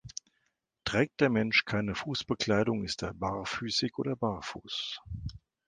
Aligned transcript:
Trägt 0.83 1.21
der 1.21 1.29
Mensch 1.29 1.63
keine 1.65 1.93
Fußbekleidung, 1.93 2.83
ist 2.83 3.03
er 3.03 3.13
barfüßig 3.13 3.99
oder 3.99 4.15
barfuß. 4.15 4.99